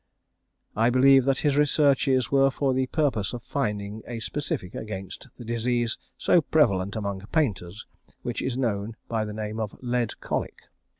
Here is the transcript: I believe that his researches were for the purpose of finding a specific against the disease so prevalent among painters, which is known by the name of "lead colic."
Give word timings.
I 0.75 0.89
believe 0.89 1.25
that 1.25 1.41
his 1.41 1.55
researches 1.55 2.31
were 2.31 2.49
for 2.49 2.73
the 2.73 2.87
purpose 2.87 3.33
of 3.33 3.43
finding 3.43 4.01
a 4.07 4.19
specific 4.19 4.73
against 4.73 5.27
the 5.35 5.45
disease 5.45 5.99
so 6.17 6.41
prevalent 6.41 6.95
among 6.95 7.19
painters, 7.31 7.85
which 8.23 8.41
is 8.41 8.57
known 8.57 8.95
by 9.07 9.25
the 9.25 9.33
name 9.35 9.59
of 9.59 9.77
"lead 9.83 10.19
colic." 10.19 10.63